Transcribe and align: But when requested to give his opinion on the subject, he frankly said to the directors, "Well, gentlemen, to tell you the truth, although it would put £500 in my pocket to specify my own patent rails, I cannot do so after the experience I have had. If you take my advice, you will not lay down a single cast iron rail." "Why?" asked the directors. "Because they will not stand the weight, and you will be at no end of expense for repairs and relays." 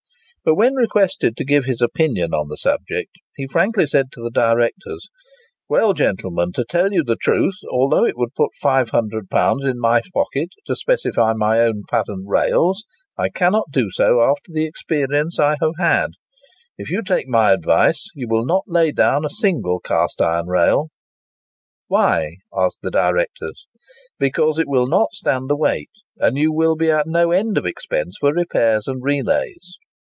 But 0.43 0.55
when 0.55 0.73
requested 0.73 1.37
to 1.37 1.45
give 1.45 1.65
his 1.65 1.83
opinion 1.83 2.33
on 2.33 2.47
the 2.47 2.57
subject, 2.57 3.11
he 3.35 3.45
frankly 3.45 3.85
said 3.85 4.07
to 4.13 4.23
the 4.23 4.31
directors, 4.31 5.07
"Well, 5.69 5.93
gentlemen, 5.93 6.51
to 6.53 6.65
tell 6.65 6.91
you 6.91 7.03
the 7.03 7.15
truth, 7.15 7.57
although 7.71 8.05
it 8.05 8.17
would 8.17 8.33
put 8.33 8.49
£500 8.59 9.11
in 9.69 9.79
my 9.79 10.01
pocket 10.11 10.49
to 10.65 10.75
specify 10.75 11.33
my 11.33 11.59
own 11.59 11.83
patent 11.87 12.25
rails, 12.27 12.83
I 13.15 13.29
cannot 13.29 13.67
do 13.69 13.91
so 13.91 14.23
after 14.23 14.51
the 14.51 14.65
experience 14.65 15.39
I 15.39 15.57
have 15.61 15.73
had. 15.77 16.07
If 16.75 16.89
you 16.89 17.03
take 17.03 17.27
my 17.27 17.51
advice, 17.51 18.07
you 18.15 18.27
will 18.27 18.43
not 18.47 18.63
lay 18.65 18.91
down 18.91 19.23
a 19.23 19.29
single 19.29 19.79
cast 19.79 20.23
iron 20.23 20.47
rail." 20.47 20.87
"Why?" 21.85 22.37
asked 22.51 22.79
the 22.81 22.89
directors. 22.89 23.67
"Because 24.17 24.55
they 24.57 24.63
will 24.65 24.87
not 24.87 25.13
stand 25.13 25.51
the 25.51 25.55
weight, 25.55 25.91
and 26.17 26.35
you 26.35 26.51
will 26.51 26.75
be 26.75 26.89
at 26.89 27.05
no 27.05 27.29
end 27.29 27.59
of 27.59 27.67
expense 27.67 28.17
for 28.19 28.33
repairs 28.33 28.87
and 28.87 29.03
relays." 29.03 29.77